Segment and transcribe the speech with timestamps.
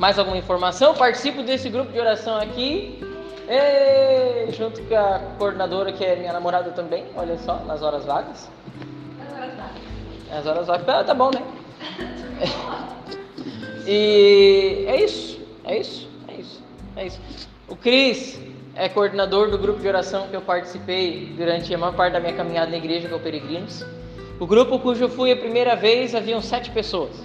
[0.00, 0.94] Mais alguma informação?
[0.94, 2.98] Participo desse grupo de oração aqui,
[3.46, 8.48] e, junto com a coordenadora que é minha namorada também, olha só, nas horas vagas.
[9.18, 9.82] Nas horas vagas.
[10.30, 11.42] Nas horas vagas, tá, tá bom, né?
[13.86, 16.62] e é isso, é isso, é isso,
[16.96, 17.20] é isso.
[17.68, 18.40] O Cris
[18.74, 22.32] é coordenador do grupo de oração que eu participei durante a maior parte da minha
[22.32, 23.84] caminhada na igreja, que é o Peregrinos.
[24.40, 27.22] O grupo cujo eu fui a primeira vez, haviam sete pessoas.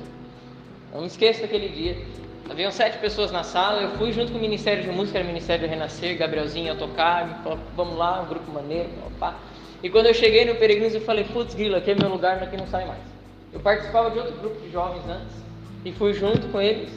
[0.93, 2.24] Não me esqueço daquele dia.
[2.49, 5.27] Haviam sete pessoas na sala, eu fui junto com o Ministério de Música, era o
[5.27, 9.35] Ministério do Renascer, Gabrielzinho a tocar, falou, vamos lá, um grupo maneiro, opa.
[9.81, 12.55] E quando eu cheguei no Peregrinos, eu falei, putz, Grilo, aqui é meu lugar, aqui
[12.55, 13.01] não sai mais.
[13.51, 15.35] Eu participava de outro grupo de jovens antes,
[15.83, 16.91] e fui junto com eles.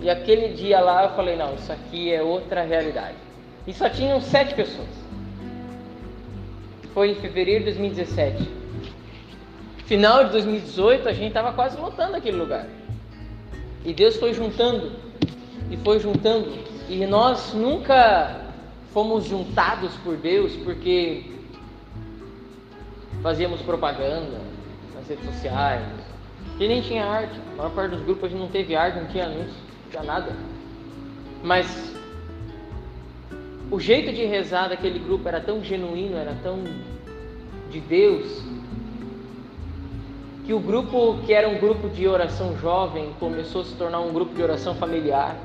[0.00, 3.16] E aquele dia lá eu falei, não, isso aqui é outra realidade.
[3.64, 4.88] E só tinham sete pessoas.
[6.92, 8.50] Foi em fevereiro de 2017.
[9.84, 12.66] Final de 2018, a gente estava quase lotando aquele lugar.
[13.84, 14.92] E Deus foi juntando,
[15.70, 16.52] e foi juntando,
[16.88, 18.40] e nós nunca
[18.92, 21.24] fomos juntados por Deus porque
[23.22, 24.40] fazíamos propaganda
[24.94, 25.86] nas redes sociais,
[26.58, 27.38] e nem tinha arte.
[27.52, 30.02] A maior parte dos grupos a gente não teve arte, não tinha anúncio, não tinha
[30.02, 30.36] nada.
[31.42, 31.94] Mas
[33.70, 36.64] o jeito de rezar daquele grupo era tão genuíno, era tão
[37.70, 38.42] de Deus,
[40.44, 44.12] que o grupo, que era um grupo de oração jovem, começou a se tornar um
[44.12, 45.36] grupo de oração familiar.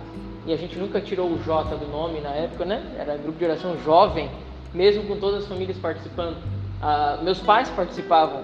[0.46, 2.84] E a gente nunca tirou o J do nome na época, né?
[2.98, 4.30] Era grupo de oração jovem,
[4.74, 6.38] mesmo com todas as famílias participando.
[6.82, 8.44] Ah, meus pais participavam.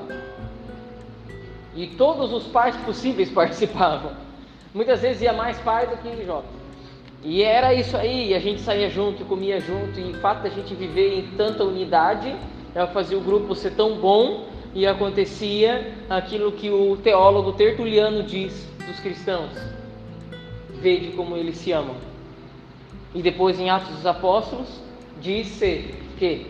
[1.75, 4.11] E todos os pais possíveis participavam.
[4.73, 6.61] Muitas vezes ia mais pai do que jovem.
[7.23, 10.73] E era isso aí, a gente saía junto, comia junto, e o fato da gente
[10.73, 12.35] viver em tanta unidade,
[12.73, 18.67] ela fazia o grupo ser tão bom e acontecia aquilo que o teólogo Tertuliano diz
[18.85, 19.51] dos cristãos:
[20.81, 21.95] vede como eles se amam.
[23.13, 24.81] E depois em Atos dos Apóstolos
[25.21, 26.47] disse que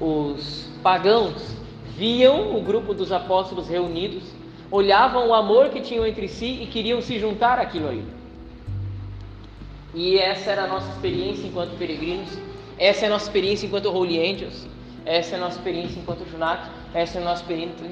[0.00, 1.56] os pagãos
[1.96, 4.24] viam o grupo dos apóstolos reunidos,
[4.70, 8.04] olhavam o amor que tinham entre si e queriam se juntar àquilo ali.
[9.94, 12.38] E essa era a nossa experiência enquanto peregrinos,
[12.78, 14.66] essa é a nossa experiência enquanto Holy Angels,
[15.06, 17.44] essa é a nossa experiência enquanto Junac, essa é a nossa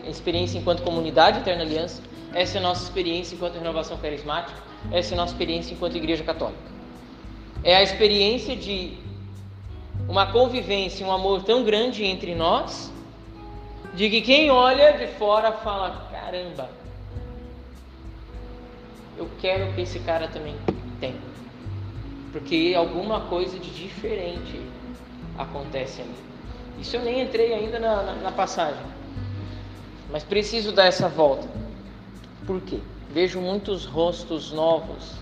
[0.09, 4.59] experiência enquanto comunidade Eterna Aliança, essa é a nossa experiência enquanto renovação carismática,
[4.91, 6.73] essa é a nossa experiência enquanto igreja católica.
[7.63, 8.95] É a experiência de
[10.09, 12.91] uma convivência, um amor tão grande entre nós,
[13.93, 16.71] de que quem olha de fora fala: caramba,
[19.19, 20.57] eu quero que esse cara também
[20.99, 21.21] tenha.
[22.33, 24.59] Porque alguma coisa de diferente
[25.37, 26.34] acontece ali.
[26.79, 28.83] Isso eu nem entrei ainda na, na, na passagem.
[30.11, 31.49] Mas preciso dar essa volta.
[32.47, 32.79] Por quê?
[33.11, 35.15] Vejo muitos rostos novos.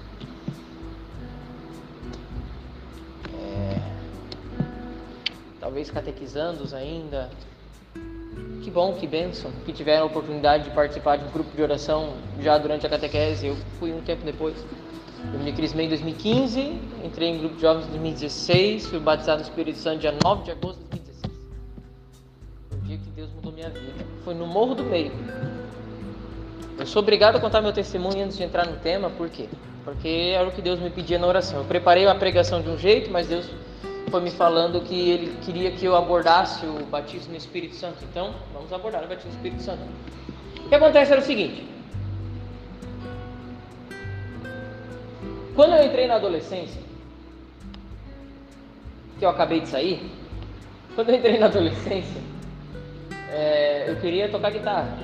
[3.34, 3.80] É,
[5.60, 7.30] talvez catequizandos ainda.
[8.62, 12.14] Que bom, que bênção, que tiveram a oportunidade de participar de um grupo de oração
[12.40, 13.46] já durante a catequese.
[13.46, 14.56] Eu fui um tempo depois.
[15.32, 16.60] Eu me crismei em 2015,
[17.04, 20.50] entrei em grupo de jovens em 2016, fui batizado no Espírito Santo dia 9 de
[20.50, 20.81] agosto
[24.52, 25.10] Morro do Meio.
[26.78, 29.48] Eu sou obrigado a contar meu testemunho antes de entrar no tema, por quê?
[29.82, 31.60] Porque era o que Deus me pedia na oração.
[31.60, 33.48] Eu preparei a pregação de um jeito, mas Deus
[34.10, 38.04] foi me falando que Ele queria que eu abordasse o batismo no Espírito Santo.
[38.04, 39.80] Então, vamos abordar o batismo no Espírito Santo.
[40.66, 41.66] O que acontece era o seguinte:
[45.56, 46.82] quando eu entrei na adolescência,
[49.18, 50.10] que eu acabei de sair,
[50.94, 52.31] quando eu entrei na adolescência,
[53.32, 54.98] é, eu queria tocar guitarra.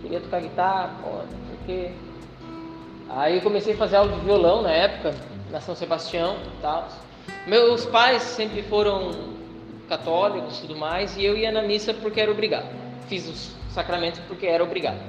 [0.00, 1.10] Queria tocar guitarra, pô,
[1.50, 1.90] porque.
[3.08, 5.14] Aí eu comecei a fazer aula de violão na época,
[5.50, 6.88] na São Sebastião e tal.
[7.46, 9.10] Meus pais sempre foram
[9.88, 12.68] católicos e tudo mais, e eu ia na missa porque era obrigado.
[13.08, 15.00] Fiz os sacramentos porque era obrigado.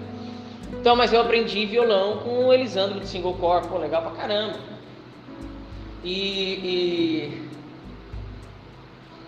[0.74, 4.58] Então, mas eu aprendi violão com o Elisandro do Single Core, pô, legal pra caramba.
[6.04, 7.43] E, e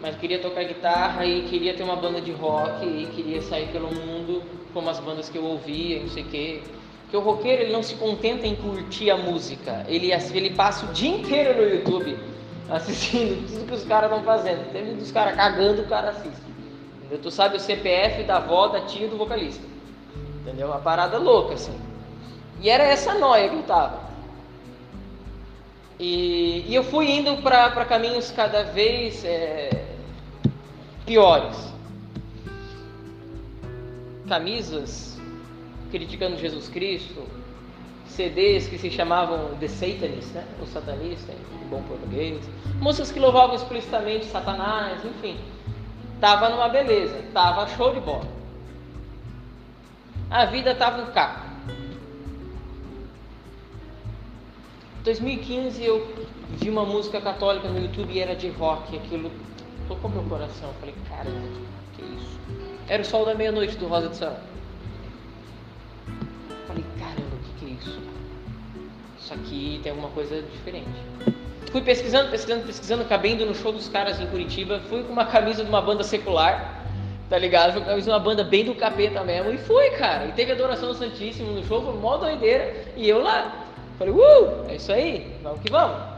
[0.06, 3.88] mas queria tocar guitarra e queria ter uma banda de rock e queria sair pelo
[3.88, 6.62] mundo como as bandas que eu ouvia, não sei o quê.
[7.02, 10.94] Porque o roqueiro ele não se contenta em curtir a música, ele, ele passa o
[10.94, 12.19] dia inteiro no YouTube
[12.69, 14.72] assistindo tudo que os caras estão fazendo.
[14.72, 16.38] Tem dos caras cagando, o cara assiste.
[17.00, 17.19] Entendeu?
[17.24, 19.66] Tu sabe o CPF da avó, da tia do vocalista.
[20.42, 20.68] Entendeu?
[20.68, 21.75] Uma parada louca assim.
[22.62, 24.06] E era essa noia que eu tava.
[26.00, 29.85] E, e eu fui indo para caminhos cada vez é,
[31.06, 31.74] piores.
[34.28, 35.19] Camisas
[35.92, 37.24] criticando Jesus Cristo,
[38.07, 40.46] CDs que se chamavam The Satanist, né?
[40.62, 42.44] O satanista, em bom português.
[42.80, 45.38] Músicas que louvavam explicitamente Satanás, enfim.
[46.19, 48.28] Tava numa beleza, tava show de bola.
[50.30, 51.46] A vida tava um caco.
[55.04, 59.30] 2015 eu vi uma música católica no YouTube e era de rock, aquilo
[59.88, 60.70] tocou meu coração.
[60.70, 61.48] Eu falei, caramba,
[61.96, 62.40] que isso?
[62.88, 64.38] Era o sol da meia-noite do Rosa de Sarão.
[66.68, 68.00] Falei, caramba, o que, que é isso?
[69.20, 70.90] Isso aqui tem alguma coisa diferente.
[71.72, 74.80] Fui pesquisando, pesquisando, pesquisando, acabei indo no show dos caras em Curitiba.
[74.88, 76.86] Fui com uma camisa de uma banda secular,
[77.30, 77.82] tá ligado?
[78.02, 79.52] De uma banda bem do capeta mesmo.
[79.52, 80.28] E fui, cara.
[80.28, 82.74] E teve adoração do Santíssimo no show, foi mó doideira.
[82.96, 83.66] E eu lá.
[83.98, 86.14] Falei, uh, é isso aí, vamos que vamos.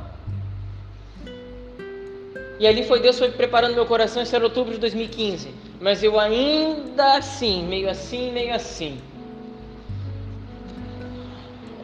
[2.60, 5.50] E ali foi Deus foi preparando meu coração, isso era outubro de 2015.
[5.80, 9.00] Mas eu ainda assim, meio assim, meio assim,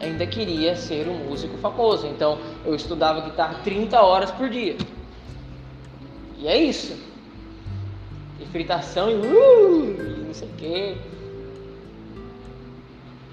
[0.04, 2.06] ainda queria ser um músico famoso.
[2.06, 4.76] Então eu estudava guitarra 30 horas por dia.
[6.38, 6.96] E é isso.
[8.40, 10.96] E fritação e, uh, não sei o quê.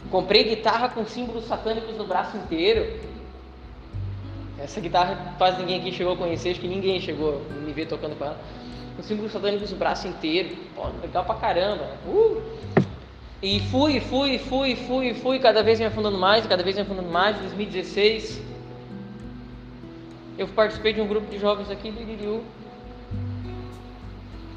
[0.10, 3.00] Comprei guitarra com símbolos satânicos no braço inteiro.
[4.64, 7.88] Essa guitarra quase ninguém aqui chegou a conhecer, acho que ninguém chegou a me ver
[7.88, 8.38] tocando com ela.
[8.96, 10.56] Com símbolos satânicos no braço inteiro.
[10.76, 11.98] Pô, legal pra caramba.
[12.06, 12.42] Uh!
[13.42, 17.10] E fui, fui, fui, fui, fui, cada vez me afundando mais, cada vez me afundando
[17.10, 17.38] mais.
[17.38, 18.40] Em 2016,
[20.38, 22.44] eu participei de um grupo de jovens aqui do Iririú.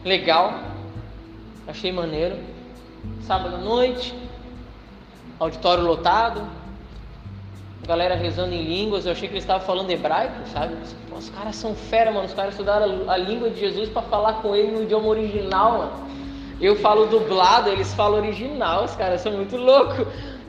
[0.04, 0.60] Legal,
[1.66, 2.36] achei maneiro.
[3.22, 4.14] Sábado à noite,
[5.38, 6.46] auditório lotado,
[7.86, 9.06] galera rezando em línguas.
[9.06, 10.74] Eu achei que eles estavam falando hebraico, sabe?
[11.16, 12.26] Os caras são fera, mano.
[12.26, 15.92] Os caras estudaram a língua de Jesus para falar com ele no idioma original, mano.
[16.60, 20.06] Eu falo dublado, eles falam original, os caras são muito loucos.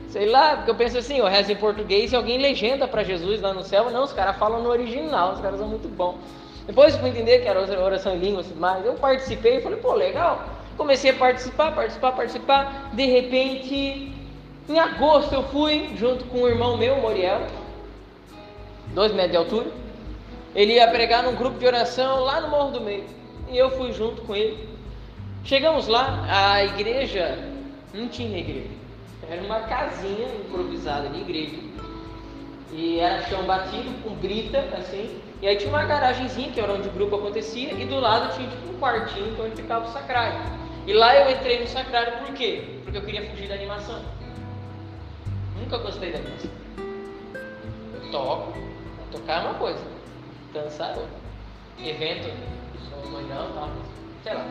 [0.08, 3.42] Sei lá, porque eu penso assim, eu rezo em português e alguém legenda para Jesus
[3.42, 3.90] lá no céu.
[3.90, 6.14] Não, os caras falam no original, os caras são muito bons.
[6.66, 9.94] Depois eu fui entender que era oração em línguas, mas eu participei e falei, pô,
[9.94, 10.42] legal.
[10.76, 12.90] Comecei a participar, participar, participar.
[12.92, 14.12] De repente,
[14.68, 17.46] em agosto eu fui junto com um irmão meu, Moriel,
[18.94, 19.70] dois metros de altura.
[20.54, 23.04] Ele ia pregar num grupo de oração lá no Morro do Meio.
[23.48, 24.68] E eu fui junto com ele.
[25.44, 27.38] Chegamos lá, a igreja
[27.94, 28.68] não tinha igreja,
[29.30, 31.56] era uma casinha improvisada de igreja.
[32.72, 36.88] E era chão batido com brita, assim, e aí tinha uma garagenzinha que era onde
[36.88, 40.36] o grupo acontecia, e do lado tinha tipo um quartinho onde ficava o sacrário.
[40.84, 42.64] E lá eu entrei no sacrário por quê?
[42.82, 44.00] Porque eu queria fugir da animação.
[45.58, 46.50] Nunca gostei da animação.
[47.94, 48.52] Eu toco,
[49.10, 49.84] tocar é uma coisa,
[50.52, 51.26] dançar é outra.
[51.78, 52.28] Evento,
[52.88, 53.70] sou não, tal,
[54.22, 54.46] sei lá.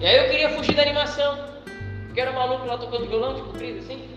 [0.00, 1.38] E aí eu queria fugir da animação,
[2.06, 4.08] porque era um maluco lá tocando violão, tipo, comprido assim.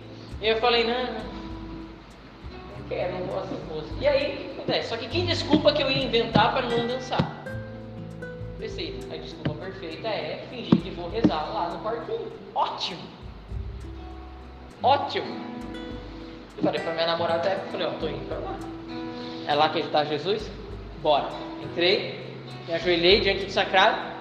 [0.42, 3.96] E eu falei, não, não, quero, não gosto de música.
[4.00, 4.90] E aí, acontece.
[4.90, 7.44] Só que que desculpa que eu ia inventar para não dançar?
[8.58, 12.32] Pensei, a desculpa perfeita é fingir que vou rezar lá no quartinho.
[12.54, 13.02] Ótimo!
[14.84, 15.52] Ótimo!
[16.62, 18.56] Falei pra minha namorada até, falei, ó, tô indo pra lá.
[19.48, 20.50] É lá que está Jesus?
[21.02, 21.30] Bora.
[21.64, 22.20] Entrei,
[22.68, 24.12] me ajoelhei diante do sacrário.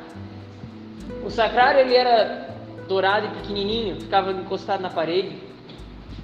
[1.23, 2.49] O sacrário ele era
[2.89, 5.37] dourado e pequenininho, ficava encostado na parede.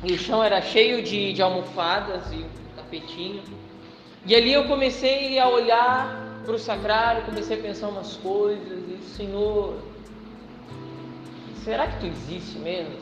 [0.02, 3.42] E o chão era cheio de, de almofadas e um tapetinho.
[4.24, 8.78] E ali eu comecei a olhar para o sacrário, comecei a pensar umas coisas.
[8.88, 9.78] E Senhor,
[11.62, 12.94] será que tu existe mesmo?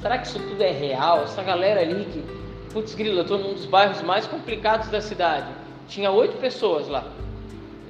[0.00, 1.24] Será que isso tudo é real?
[1.24, 2.24] Essa galera ali que,
[2.72, 5.48] putz grilo, eu estou num dos bairros mais complicados da cidade.
[5.88, 7.04] Tinha oito pessoas lá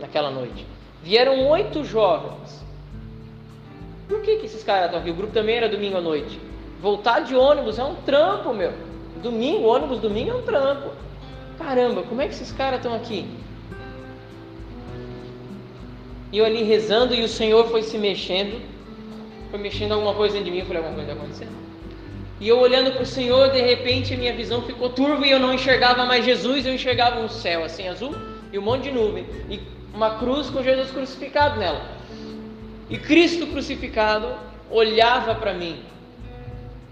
[0.00, 0.67] naquela noite.
[1.02, 2.61] Vieram oito jovens
[4.11, 5.11] por que, que esses caras estão aqui?
[5.11, 6.38] O grupo também era domingo à noite.
[6.83, 8.73] Voltar de ônibus é um trampo, meu.
[9.23, 10.90] Domingo, ônibus domingo é um trampo.
[11.57, 13.25] Caramba, como é que esses caras estão aqui?
[16.33, 18.61] E eu ali rezando e o Senhor foi se mexendo.
[19.50, 20.59] Foi mexendo alguma coisa dentro de mim.
[20.59, 21.69] Eu falei, alguma coisa está acontecendo.
[22.40, 25.38] E eu olhando para o Senhor, de repente a minha visão ficou turva e eu
[25.38, 28.14] não enxergava mais Jesus, eu enxergava um céu assim azul
[28.50, 29.26] e um monte de nuvem.
[29.50, 29.61] E
[29.92, 31.87] uma cruz com Jesus crucificado nela.
[32.88, 34.35] E Cristo crucificado
[34.70, 35.80] olhava para mim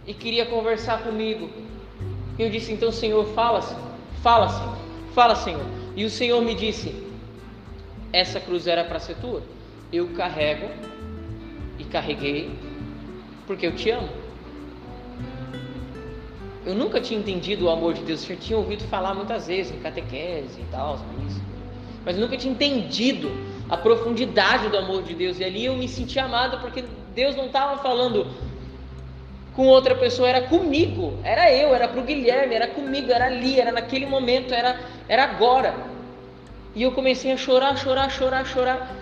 [0.07, 1.51] e queria conversar comigo.
[2.39, 3.83] E eu disse: Então, Senhor, fala, Senhor,
[4.23, 4.77] fala, Senhor,
[5.15, 5.67] fala, Senhor.
[5.97, 6.95] E o Senhor me disse:
[8.13, 9.43] Essa cruz era para ser tua.
[9.91, 10.69] Eu carrego
[11.79, 12.51] e carreguei
[13.47, 14.28] porque eu te amo.
[16.69, 19.79] Eu nunca tinha entendido o amor de Deus, eu tinha ouvido falar muitas vezes em
[19.79, 21.01] catequese e tal,
[22.05, 23.31] mas eu nunca tinha entendido
[23.71, 25.39] a profundidade do amor de Deus.
[25.39, 26.85] E ali eu me senti amado porque
[27.15, 28.27] Deus não estava falando
[29.55, 33.59] com outra pessoa, era comigo, era eu, era para o Guilherme, era comigo, era ali,
[33.59, 35.75] era naquele momento, era, era agora.
[36.75, 38.95] E eu comecei a chorar, chorar, chorar, chorar.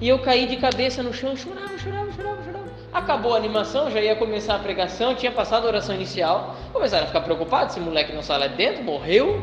[0.00, 2.57] E eu caí de cabeça no chão, chorava, chorava, chorava, chorava.
[2.92, 6.56] Acabou a animação, já ia começar a pregação, tinha passado a oração inicial.
[6.72, 9.42] Começaram a ficar preocupados: esse moleque não sai lá dentro, morreu.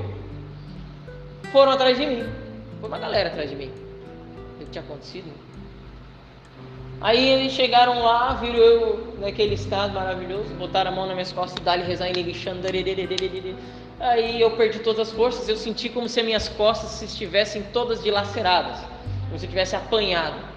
[1.52, 2.24] Foram atrás de mim.
[2.80, 3.72] Foi uma galera atrás de mim.
[4.56, 5.32] O que tinha acontecido?
[7.02, 11.62] Aí eles chegaram lá, viram eu naquele estado maravilhoso, botaram a mão nas minhas costas
[11.62, 12.62] e dali rezar em Liguixando.
[14.00, 18.02] Aí eu perdi todas as forças, eu senti como se as minhas costas estivessem todas
[18.02, 18.80] dilaceradas,
[19.28, 20.55] como se eu tivesse apanhado.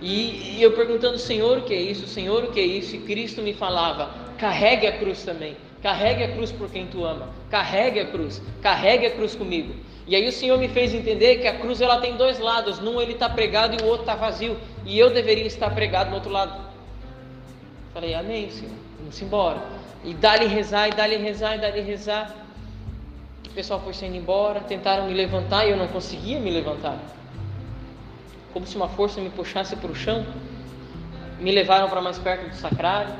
[0.00, 2.06] E, eu perguntando, Senhor, o que é isso?
[2.06, 2.96] Senhor, o que é isso?
[2.96, 7.30] E Cristo me falava: carregue a cruz também, carregue a cruz por quem tu ama,
[7.50, 9.74] carregue a cruz, carregue a cruz comigo.
[10.06, 13.00] E aí o Senhor me fez entender que a cruz ela tem dois lados, num
[13.00, 16.30] ele está pregado e o outro está vazio, e eu deveria estar pregado no outro
[16.30, 16.66] lado.
[17.92, 19.60] Falei, amém, Senhor, vamos embora.
[20.04, 22.36] E dá-lhe rezar, e dá-lhe rezar, e dá-lhe rezar.
[23.46, 27.00] O pessoal foi saindo embora, tentaram me levantar e eu não conseguia me levantar.
[28.56, 30.24] Como se uma força me puxasse para o chão.
[31.38, 33.14] Me levaram para mais perto do sacrário.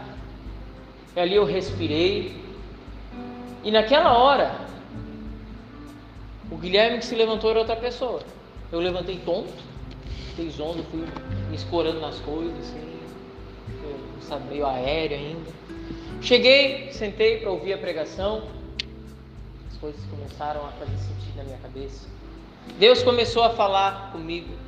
[1.15, 2.43] E ali eu respirei.
[3.63, 4.59] E naquela hora,
[6.51, 8.23] o Guilherme que se levantou era outra pessoa.
[8.73, 9.53] Eu levantei tonto,
[10.31, 11.05] fiquei zondo, fui
[11.51, 12.99] me escorando nas coisas, assim,
[14.23, 15.51] sabe, meio aéreo ainda.
[16.23, 18.45] Cheguei, sentei para ouvir a pregação,
[19.71, 22.09] as coisas começaram a fazer sentido na minha cabeça.
[22.79, 24.65] Deus começou a falar comigo.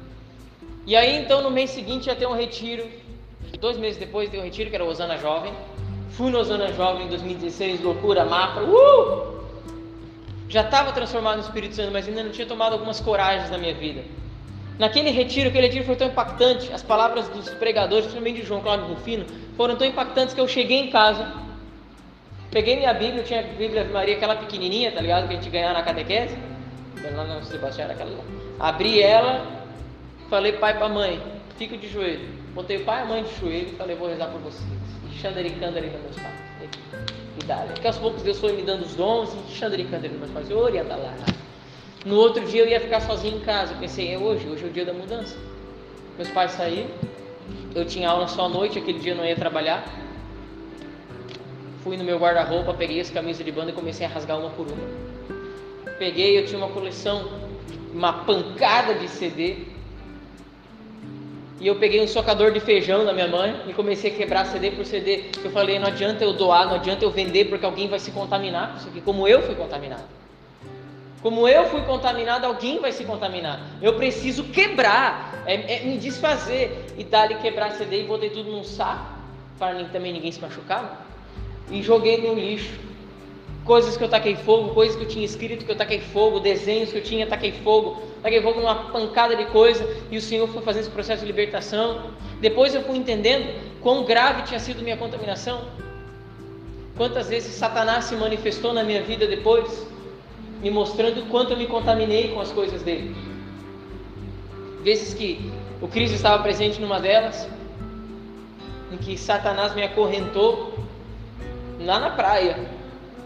[0.88, 2.84] E aí então no mês seguinte ia ter um retiro.
[3.60, 5.52] Dois meses depois deu um retiro que era Osana Jovem.
[6.12, 8.62] Fui no Osana Jovem em 2016, loucura, mapa.
[8.62, 9.38] Uh!
[10.48, 13.74] já estava transformado no Espírito Santo, mas ainda não tinha tomado algumas coragens na minha
[13.74, 14.02] vida.
[14.78, 18.86] Naquele retiro, aquele retiro foi tão impactante, as palavras dos pregadores, principalmente de João Cláudio
[18.86, 19.26] Rufino,
[19.56, 21.30] foram tão impactantes que eu cheguei em casa,
[22.50, 25.28] peguei minha Bíblia, eu tinha a Bíblia de Maria, aquela pequenininha, tá ligado?
[25.28, 26.38] Que a gente ganhava na catequese,
[27.14, 28.24] lá no Sebastião aquela lá.
[28.60, 29.57] Abri ela,
[30.28, 31.20] falei pai para mãe,
[31.56, 32.28] fico de joelho.
[32.54, 34.64] Botei o pai e a mãe de joelho e falei, vou rezar por vocês.
[35.10, 36.48] E xandaricando ali nos meus pais
[37.48, 37.72] idade.
[37.72, 40.94] Porque aos poucos Deus foi me dando os dons e xandricando ele mas fazia orienta
[40.94, 41.14] lá.
[42.04, 43.72] No outro dia eu ia ficar sozinho em casa.
[43.72, 45.36] Eu pensei, é hoje, hoje é o dia da mudança.
[46.16, 46.90] Meus pais saíram,
[47.74, 49.84] eu tinha aula só à noite, aquele dia eu não ia trabalhar.
[51.82, 54.66] Fui no meu guarda-roupa, peguei as camisas de banda e comecei a rasgar uma por
[54.66, 55.94] uma.
[55.98, 57.28] Peguei, eu tinha uma coleção,
[57.92, 59.58] uma pancada de CD
[61.60, 64.70] e eu peguei um socador de feijão da minha mãe e comecei a quebrar CD
[64.70, 65.24] por CD.
[65.42, 68.70] Eu falei, não adianta eu doar, não adianta eu vender, porque alguém vai se contaminar
[68.70, 70.04] com isso aqui, como eu fui contaminado.
[71.20, 73.60] Como eu fui contaminado, alguém vai se contaminar.
[73.82, 76.86] Eu preciso quebrar, é, é me desfazer.
[76.96, 79.18] E dali quebrar CD e botei tudo num saco,
[79.58, 81.04] para também ninguém se machucar.
[81.72, 82.87] E joguei no lixo
[83.68, 86.90] coisas que eu taquei fogo, coisas que eu tinha escrito que eu taquei fogo, desenhos
[86.90, 90.62] que eu tinha, taquei fogo, taquei fogo numa pancada de coisa, e o Senhor foi
[90.62, 92.12] fazendo esse processo de libertação.
[92.40, 93.46] Depois eu fui entendendo
[93.82, 95.60] quão grave tinha sido minha contaminação.
[96.96, 99.86] Quantas vezes Satanás se manifestou na minha vida depois,
[100.62, 103.14] me mostrando quanto eu me contaminei com as coisas dele.
[104.82, 107.46] Vezes que o Cristo estava presente numa delas,
[108.90, 110.72] em que Satanás me acorrentou
[111.80, 112.77] lá na praia,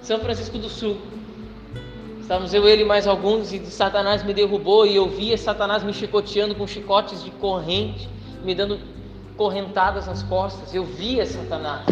[0.03, 0.99] são Francisco do Sul.
[2.21, 6.55] Estávamos eu, ele mais alguns, e Satanás me derrubou, e eu via Satanás me chicoteando
[6.55, 8.09] com chicotes de corrente,
[8.45, 8.79] me dando
[9.37, 10.75] correntadas nas costas.
[10.75, 11.87] Eu via Satanás.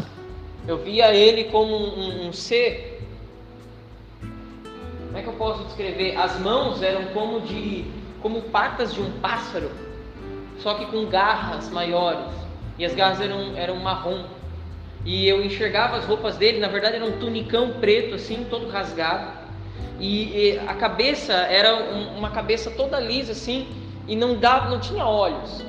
[0.67, 3.02] Eu via ele como um, um, um ser.
[5.07, 6.17] Como é que eu posso descrever?
[6.17, 7.85] As mãos eram como de
[8.23, 9.71] como patas de um pássaro,
[10.59, 12.33] só que com garras maiores.
[12.79, 14.25] E as garras eram, eram marrom.
[15.04, 19.40] E eu enxergava as roupas dele, na verdade era um tunicão preto, assim, todo rasgado.
[19.99, 23.69] E, e a cabeça era um, uma cabeça toda lisa, assim,
[24.07, 25.64] e não dava, não tinha olhos,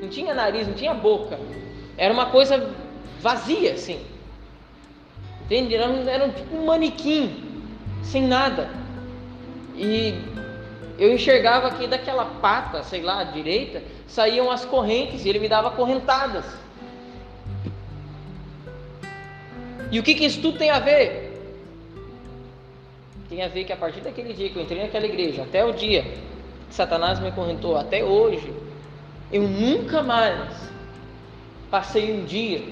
[0.00, 1.38] não tinha nariz, não tinha boca.
[1.96, 2.70] Era uma coisa
[3.20, 4.00] vazia, assim.
[5.44, 5.74] Entende?
[5.74, 7.64] Era, um, era um, tipo um manequim,
[8.02, 8.68] sem nada.
[9.74, 10.14] E
[10.98, 15.70] eu enxergava que daquela pata, sei lá, direita, saíam as correntes e ele me dava
[15.70, 16.44] correntadas.
[19.94, 21.40] E o que, que isso tudo tem a ver?
[23.28, 25.70] Tem a ver que a partir daquele dia que eu entrei naquela igreja, até o
[25.70, 28.52] dia que Satanás me correntou, até hoje,
[29.30, 30.50] eu nunca mais
[31.70, 32.64] passei um dia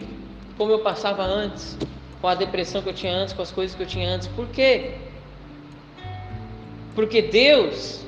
[0.58, 1.78] como eu passava antes,
[2.20, 4.26] com a depressão que eu tinha antes, com as coisas que eu tinha antes.
[4.26, 4.96] Por quê?
[6.92, 8.04] Porque Deus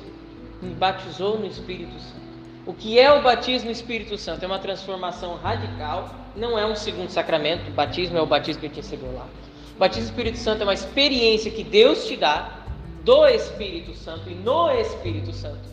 [0.61, 2.21] me batizou no Espírito Santo.
[2.65, 4.43] O que é o batismo no Espírito Santo?
[4.43, 7.69] É uma transformação radical, não é um segundo sacramento.
[7.69, 9.27] O batismo é o batismo que gente recebeu lá.
[9.75, 12.65] O batismo no Espírito Santo é uma experiência que Deus te dá
[13.03, 15.69] do Espírito Santo e no Espírito Santo,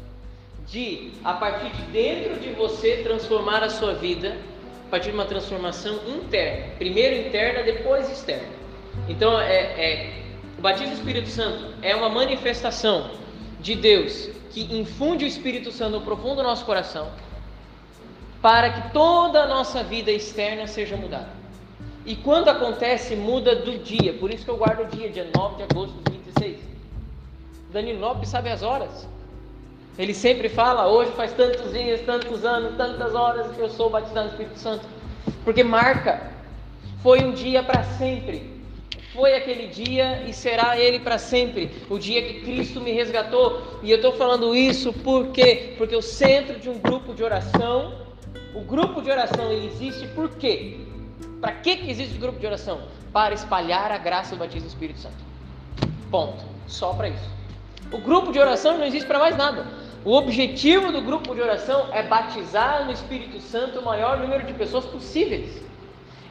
[0.66, 4.36] de a partir de dentro de você transformar a sua vida
[4.86, 8.48] a partir de uma transformação interna, primeiro interna, depois externa.
[9.08, 10.22] Então, é, é
[10.58, 13.10] o batismo do Espírito Santo é uma manifestação
[13.60, 17.10] de Deus que infunde o Espírito Santo no profundo do nosso coração,
[18.42, 21.30] para que toda a nossa vida externa seja mudada.
[22.04, 24.12] E quando acontece, muda do dia.
[24.14, 26.58] Por isso que eu guardo o dia, dia 9 de agosto de 2016.
[27.72, 29.08] Danilo Lopes sabe as horas.
[29.96, 34.26] Ele sempre fala, hoje faz tantos dias, tantos anos, tantas horas que eu sou batizado
[34.26, 34.84] no Espírito Santo.
[35.44, 36.32] Porque marca.
[37.02, 38.50] Foi um dia para sempre.
[39.12, 43.62] Foi aquele dia e será ele para sempre, o dia que Cristo me resgatou.
[43.82, 45.74] E eu estou falando isso por quê?
[45.76, 47.92] Porque o centro de um grupo de oração,
[48.54, 50.80] o grupo de oração ele existe por quê?
[51.40, 52.82] Para que, que existe o grupo de oração?
[53.12, 55.16] Para espalhar a graça do batismo do Espírito Santo.
[56.10, 56.44] Ponto.
[56.66, 57.30] Só para isso.
[57.90, 59.66] O grupo de oração não existe para mais nada.
[60.04, 64.52] O objetivo do grupo de oração é batizar no Espírito Santo o maior número de
[64.52, 65.62] pessoas possíveis.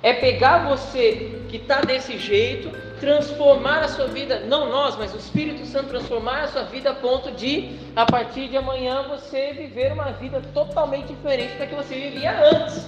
[0.04, 5.18] É pegar você que está desse jeito, transformar a sua vida, não nós, mas o
[5.18, 9.92] Espírito Santo transformar a sua vida a ponto de, a partir de amanhã, você viver
[9.94, 12.88] uma vida totalmente diferente da que você vivia antes.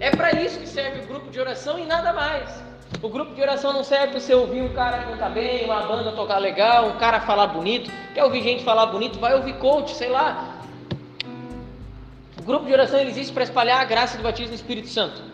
[0.00, 2.62] É para isso que serve o grupo de oração e nada mais.
[3.00, 6.12] O grupo de oração não serve para você ouvir um cara cantar bem, uma banda
[6.12, 7.90] tocar legal, um cara falar bonito.
[8.14, 9.18] Quer ouvir gente falar bonito?
[9.18, 10.60] Vai ouvir coach, sei lá.
[12.38, 15.31] O grupo de oração existe para espalhar a graça do batismo no Espírito Santo.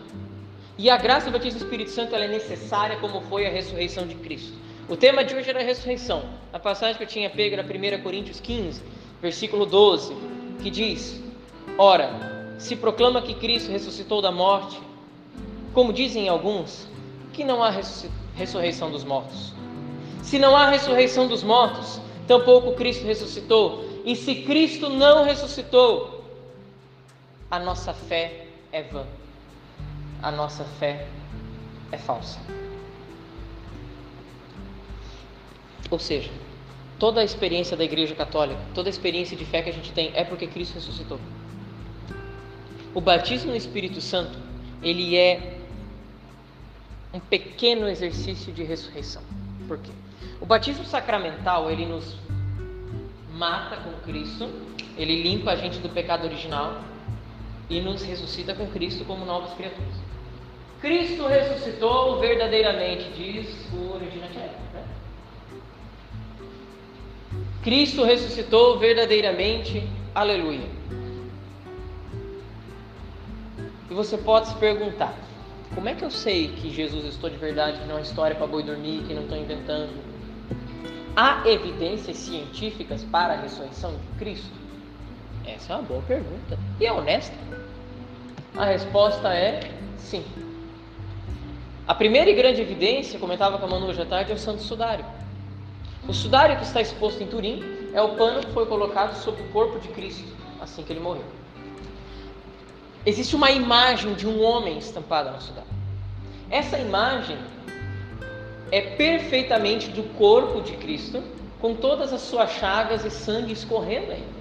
[0.79, 4.15] E a graça do batismo do Espírito Santo é necessária como foi a ressurreição de
[4.15, 4.53] Cristo.
[4.87, 6.23] O tema de hoje era a ressurreição.
[6.53, 8.81] A passagem que eu tinha pego era 1 Coríntios 15,
[9.21, 10.15] versículo 12,
[10.63, 11.21] que diz:
[11.77, 14.79] Ora, se proclama que Cristo ressuscitou da morte,
[15.73, 16.87] como dizem alguns,
[17.33, 17.73] que não há
[18.33, 19.53] ressurreição dos mortos.
[20.23, 23.83] Se não há ressurreição dos mortos, tampouco Cristo ressuscitou.
[24.05, 26.23] E se Cristo não ressuscitou,
[27.51, 29.05] a nossa fé é vã
[30.21, 31.07] a nossa fé
[31.91, 32.39] é falsa.
[35.89, 36.29] Ou seja,
[36.99, 40.11] toda a experiência da Igreja Católica, toda a experiência de fé que a gente tem
[40.13, 41.19] é porque Cristo ressuscitou.
[42.93, 44.37] O batismo no Espírito Santo,
[44.81, 45.57] ele é
[47.13, 49.21] um pequeno exercício de ressurreição.
[49.67, 49.91] Por quê?
[50.39, 52.17] O batismo sacramental, ele nos
[53.33, 54.49] mata com Cristo,
[54.97, 56.81] ele limpa a gente do pecado original
[57.69, 60.08] e nos ressuscita com Cristo como novas criaturas.
[60.81, 64.83] Cristo ressuscitou verdadeiramente, diz o Regina Né?
[67.61, 70.67] Cristo ressuscitou verdadeiramente, aleluia.
[73.89, 75.13] E você pode se perguntar:
[75.75, 78.47] como é que eu sei que Jesus ressuscitou de verdade, que não é história para
[78.47, 79.91] boi dormir, que não estou inventando?
[81.13, 84.57] Há evidências científicas para a ressurreição de Cristo?
[85.45, 87.35] Essa é uma boa pergunta e é honesta.
[88.55, 89.59] A resposta é
[89.97, 90.23] sim.
[91.89, 94.61] A primeira e grande evidência, comentava com a Manu hoje à tarde, é o Santo
[94.61, 95.03] Sudário.
[96.07, 97.63] O sudário que está exposto em Turim
[97.95, 100.23] é o pano que foi colocado sobre o corpo de Cristo
[100.61, 101.23] assim que ele morreu.
[103.03, 105.67] Existe uma imagem de um homem estampada no sudário.
[106.51, 107.39] Essa imagem
[108.71, 111.23] é perfeitamente do corpo de Cristo,
[111.59, 114.39] com todas as suas chagas e sangue escorrendo ainda.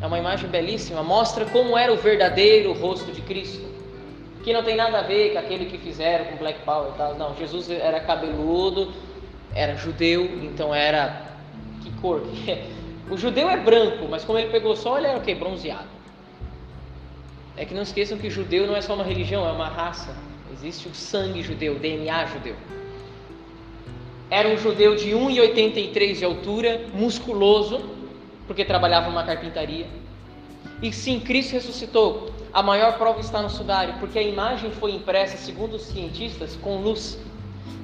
[0.00, 3.67] É uma imagem belíssima, mostra como era o verdadeiro rosto de Cristo
[4.42, 7.14] que não tem nada a ver com aquele que fizeram com Black Power e tal.
[7.16, 8.92] Não, Jesus era cabeludo,
[9.54, 11.22] era judeu, então era.
[11.82, 12.22] Que cor?
[13.10, 15.34] O judeu é branco, mas como ele pegou sol, ele era o que?
[15.34, 15.88] Bronzeado.
[17.56, 20.14] É que não esqueçam que judeu não é só uma religião, é uma raça.
[20.52, 22.54] Existe o sangue judeu, o DNA judeu.
[24.30, 27.80] Era um judeu de 1,83 de altura, musculoso,
[28.46, 29.86] porque trabalhava numa carpintaria.
[30.82, 32.30] E sim, Cristo ressuscitou.
[32.52, 36.80] A maior prova está no sudário, porque a imagem foi impressa, segundo os cientistas, com
[36.80, 37.18] luz.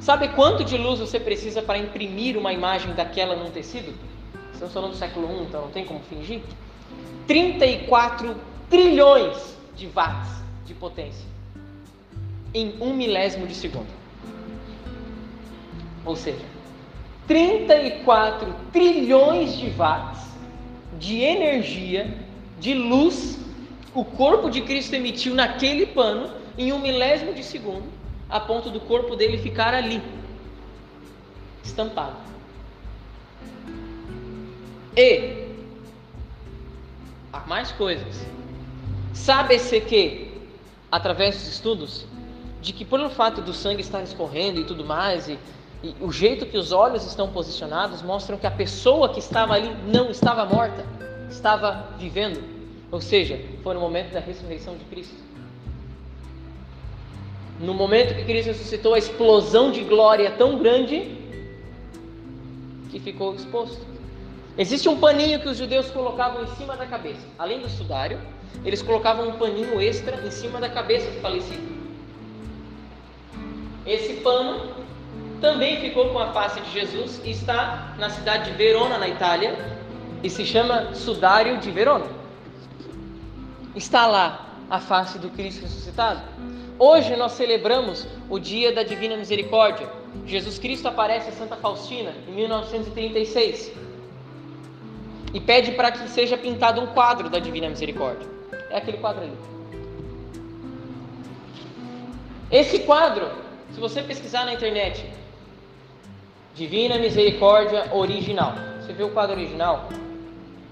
[0.01, 3.95] Sabe quanto de luz você precisa para imprimir uma imagem daquela num tecido?
[4.53, 6.43] Estamos falando do século I, então não tem como fingir.
[7.27, 8.37] 34
[8.71, 10.31] trilhões de watts
[10.65, 11.27] de potência
[12.55, 13.89] em um milésimo de segundo.
[16.05, 16.45] Ou seja,
[17.27, 20.23] 34 trilhões de watts
[20.99, 22.17] de energia,
[22.61, 23.44] de luz
[23.95, 27.85] o corpo de Cristo emitiu naquele pano em um milésimo de segundo,
[28.29, 30.03] a ponto do corpo dele ficar ali,
[31.63, 32.17] estampado.
[34.97, 35.49] E
[37.33, 38.27] há mais coisas.
[39.13, 40.33] Sabe-se que,
[40.91, 42.07] através dos estudos,
[42.61, 45.39] de que pelo fato do sangue estar escorrendo e tudo mais, e,
[45.83, 49.73] e o jeito que os olhos estão posicionados, mostram que a pessoa que estava ali
[49.87, 50.85] não estava morta,
[51.29, 52.54] estava vivendo.
[52.91, 55.17] Ou seja, foi no momento da ressurreição de Cristo.
[57.61, 61.17] No momento que Cristo ressuscitou, a explosão de glória tão grande
[62.91, 63.81] que ficou exposto.
[64.57, 67.27] Existe um paninho que os judeus colocavam em cima da cabeça.
[67.39, 68.21] Além do sudário,
[68.65, 71.75] eles colocavam um paninho extra em cima da cabeça do falecido.
[73.85, 74.75] Esse pano
[75.41, 79.59] também ficou com a face de Jesus e está na cidade de Verona, na Itália,
[80.23, 82.07] e se chama Sudário de Verona.
[83.75, 86.23] Está lá a face do Cristo ressuscitado.
[86.79, 89.89] Hoje nós celebramos o dia da Divina Misericórdia.
[90.27, 93.73] Jesus Cristo aparece a Santa Faustina em 1936
[95.33, 98.29] e pede para que seja pintado um quadro da Divina Misericórdia.
[98.71, 99.37] É aquele quadro ali.
[102.51, 103.29] Esse quadro,
[103.73, 105.05] se você pesquisar na internet,
[106.55, 109.89] Divina Misericórdia Original, você vê o quadro original,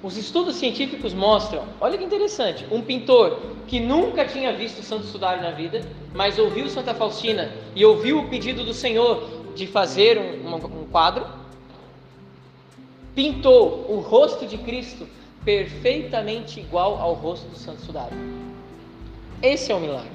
[0.03, 5.43] os estudos científicos mostram, olha que interessante, um pintor que nunca tinha visto Santo Sudário
[5.43, 5.81] na vida,
[6.13, 10.87] mas ouviu Santa Faustina e ouviu o pedido do Senhor de fazer um, um, um
[10.87, 11.25] quadro,
[13.15, 15.07] pintou o rosto de Cristo
[15.45, 18.17] perfeitamente igual ao rosto do Santo Sudário.
[19.41, 20.11] Esse é o milagre.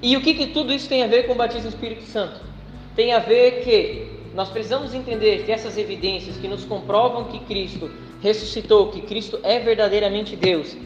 [0.00, 2.40] E o que, que tudo isso tem a ver com o batismo do Espírito Santo?
[2.94, 7.90] Tem a ver que nós precisamos entender que essas evidências que nos comprovam que Cristo
[8.22, 10.76] ressuscitou, que Cristo é verdadeiramente Deus,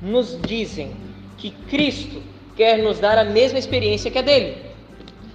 [0.00, 0.92] nos dizem
[1.36, 2.22] que Cristo
[2.56, 4.58] quer nos dar a mesma experiência que a dele.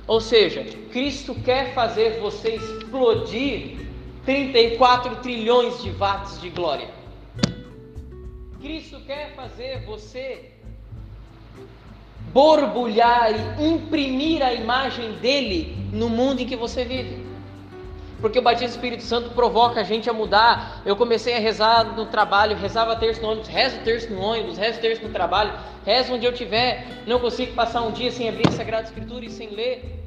[0.08, 3.78] Ou seja, Cristo quer fazer você explodir
[4.24, 6.90] 34 trilhões de watts de glória.
[8.62, 10.55] Cristo quer fazer você
[12.36, 17.26] borbulhar e imprimir a imagem dele no mundo em que você vive.
[18.20, 20.82] Porque o batismo do Espírito Santo provoca a gente a mudar.
[20.86, 24.82] Eu comecei a rezar no trabalho, rezava terço no ônibus, rezo terço no ônibus, rezo
[24.82, 25.54] terço no trabalho,
[25.86, 26.86] rezo onde eu estiver.
[27.08, 30.04] Não consigo passar um dia sem abrir a Sagrada Escritura e sem ler.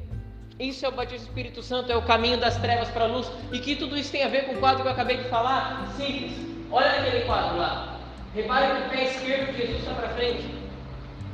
[0.59, 3.31] Isso é o batismo do Espírito Santo, é o caminho das trevas para a luz.
[3.51, 5.87] E que tudo isso tem a ver com o quadro que eu acabei de falar?
[5.97, 6.33] Simples.
[6.71, 7.97] Olha aquele quadro lá.
[8.35, 10.45] Repare que o pé esquerdo de Jesus está para frente.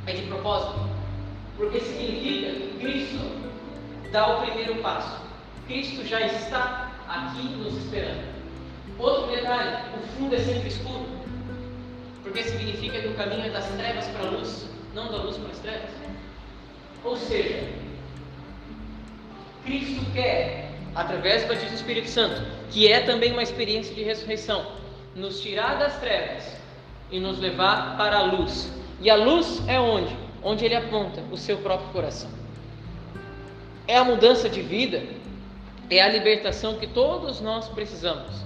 [0.06, 0.85] É de propósito.
[1.56, 3.18] Porque significa que Cristo
[4.12, 5.24] dá o primeiro passo.
[5.66, 8.24] Cristo já está aqui nos esperando.
[8.98, 11.06] Outro detalhe: o fundo é sempre escuro.
[12.22, 15.50] Porque significa que o caminho é das trevas para a luz, não da luz para
[15.50, 15.90] as trevas.
[17.04, 17.68] Ou seja,
[19.64, 24.66] Cristo quer, através do batismo do Espírito Santo, que é também uma experiência de ressurreição,
[25.14, 26.44] nos tirar das trevas
[27.10, 28.70] e nos levar para a luz.
[29.00, 30.25] E a luz é onde?
[30.46, 32.30] Onde ele aponta o seu próprio coração.
[33.88, 35.02] É a mudança de vida,
[35.90, 38.44] é a libertação que todos nós precisamos.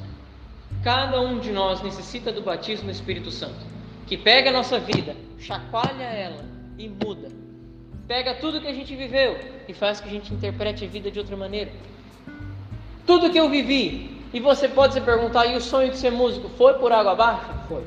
[0.83, 3.61] Cada um de nós necessita do batismo do Espírito Santo,
[4.07, 6.45] que pega a nossa vida, chacoalha ela
[6.79, 7.29] e muda
[8.11, 11.21] pega tudo que a gente viveu e faz que a gente interprete a vida de
[11.21, 11.71] outra maneira.
[13.07, 16.49] Tudo que eu vivi, e você pode se perguntar, e o sonho de ser músico
[16.49, 17.49] foi por água abaixo?
[17.69, 17.85] Foi.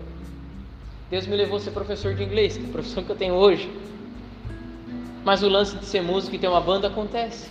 [1.10, 3.34] Deus me levou a ser professor de inglês, que é a profissão que eu tenho
[3.34, 3.70] hoje.
[5.24, 7.50] Mas o lance de ser músico e ter uma banda acontece.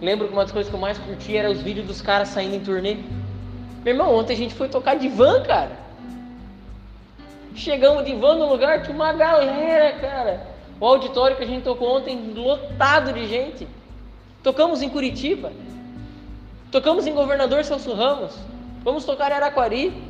[0.00, 2.54] Lembro que uma das coisas que eu mais curti era os vídeos dos caras saindo
[2.54, 2.96] em turnê.
[3.84, 5.78] Meu irmão, ontem a gente foi tocar de van, cara.
[7.54, 10.46] Chegamos de van no lugar, tinha uma galera, cara.
[10.80, 13.66] O auditório que a gente tocou ontem, lotado de gente.
[14.42, 15.52] Tocamos em Curitiba.
[16.70, 18.36] Tocamos em Governador Celso Ramos.
[18.84, 20.07] Vamos tocar em Araquari.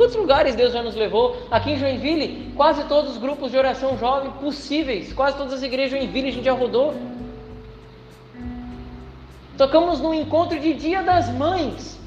[0.00, 1.46] Quantos lugares Deus já nos levou?
[1.50, 5.90] Aqui em Joinville, quase todos os grupos de oração jovem possíveis, quase todas as igrejas
[5.90, 6.94] de Joinville a gente já rodou.
[9.58, 12.00] Tocamos no encontro de Dia das Mães.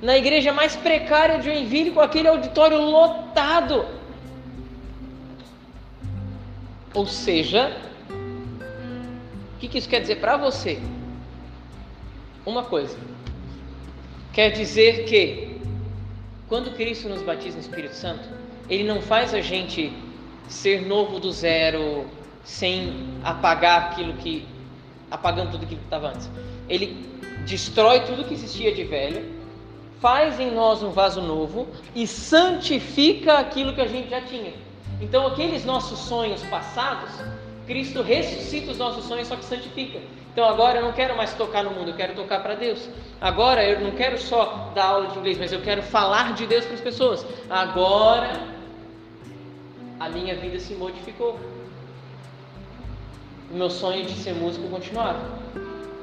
[0.00, 3.86] Na igreja mais precária de Joinville, com aquele auditório lotado.
[6.94, 7.76] Ou seja,
[9.56, 10.80] o que, isso quer dizer para você?
[12.46, 13.13] Uma coisa.
[14.34, 15.60] Quer dizer que
[16.48, 18.28] quando Cristo nos batiza no Espírito Santo,
[18.68, 19.92] ele não faz a gente
[20.48, 22.04] ser novo do zero,
[22.42, 22.92] sem
[23.22, 24.44] apagar aquilo que
[25.08, 26.28] apagando tudo aquilo que estava antes.
[26.68, 26.96] Ele
[27.46, 29.24] destrói tudo que existia de velho,
[30.00, 34.52] faz em nós um vaso novo e santifica aquilo que a gente já tinha.
[35.00, 37.10] Então, aqueles nossos sonhos passados,
[37.66, 40.00] Cristo ressuscita os nossos sonhos, só que santifica.
[40.34, 42.88] Então agora eu não quero mais tocar no mundo, eu quero tocar para Deus.
[43.20, 46.64] Agora eu não quero só dar aula de inglês, mas eu quero falar de Deus
[46.64, 47.24] para as pessoas.
[47.48, 48.32] Agora
[50.00, 51.38] a minha vida se modificou.
[53.48, 55.20] O meu sonho de ser músico continuava.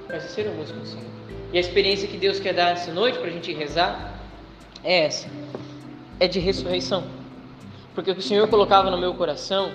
[0.07, 1.03] Mas ser um músico sim.
[1.51, 4.13] E a experiência que Deus quer dar essa noite para a gente rezar
[4.81, 5.27] é essa:
[6.21, 7.03] é de ressurreição.
[7.93, 9.73] Porque o que o Senhor colocava no meu coração.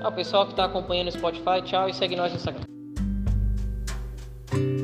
[0.00, 2.77] Ah, o pessoal que está acompanhando o Spotify, tchau e segue nós no Instagram.
[4.50, 4.77] thank you